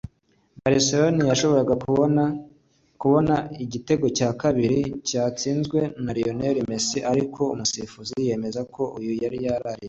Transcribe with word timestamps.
Barcelona 0.63 1.21
yashoboraga 1.31 1.73
kubona 3.03 3.33
igitego 3.63 4.05
cya 4.17 4.29
kabiri 4.41 4.79
cyatsinzwe 5.07 5.79
na 6.03 6.11
Lionel 6.17 6.57
Messi 6.69 6.97
ariko 7.11 7.41
umusifuzi 7.53 8.15
yemeza 8.27 8.61
ko 8.73 8.81
uyu 8.97 9.11
yari 9.23 9.37
yaraririye 9.45 9.79